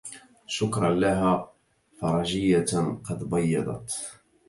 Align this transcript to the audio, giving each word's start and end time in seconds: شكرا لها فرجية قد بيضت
شكرا 0.47 0.95
لها 0.95 1.51
فرجية 2.01 2.65
قد 3.03 3.29
بيضت 3.29 3.91